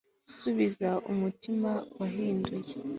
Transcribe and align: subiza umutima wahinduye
subiza 0.37 0.89
umutima 1.11 1.71
wahinduye 1.99 2.73